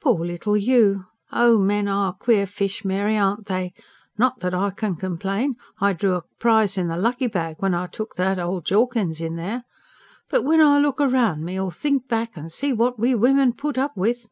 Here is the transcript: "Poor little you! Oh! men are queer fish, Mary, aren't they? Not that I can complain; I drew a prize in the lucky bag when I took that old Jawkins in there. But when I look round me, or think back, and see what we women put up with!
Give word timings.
"Poor 0.00 0.24
little 0.24 0.56
you! 0.56 1.04
Oh! 1.30 1.58
men 1.58 1.86
are 1.86 2.14
queer 2.14 2.46
fish, 2.46 2.86
Mary, 2.86 3.18
aren't 3.18 3.48
they? 3.48 3.74
Not 4.16 4.40
that 4.40 4.54
I 4.54 4.70
can 4.70 4.96
complain; 4.96 5.56
I 5.78 5.92
drew 5.92 6.14
a 6.14 6.22
prize 6.40 6.78
in 6.78 6.88
the 6.88 6.96
lucky 6.96 7.26
bag 7.26 7.56
when 7.58 7.74
I 7.74 7.86
took 7.86 8.14
that 8.14 8.38
old 8.38 8.64
Jawkins 8.64 9.20
in 9.20 9.36
there. 9.36 9.64
But 10.30 10.44
when 10.44 10.62
I 10.62 10.78
look 10.78 11.00
round 11.00 11.44
me, 11.44 11.60
or 11.60 11.70
think 11.70 12.08
back, 12.08 12.34
and 12.34 12.50
see 12.50 12.72
what 12.72 12.98
we 12.98 13.14
women 13.14 13.52
put 13.52 13.76
up 13.76 13.94
with! 13.94 14.26